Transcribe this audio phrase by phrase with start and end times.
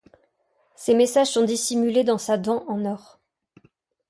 [0.75, 3.19] Ces messages sont dissimulés dans sa dent en or.